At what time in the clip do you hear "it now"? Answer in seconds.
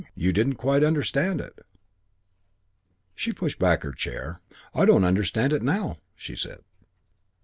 5.53-5.99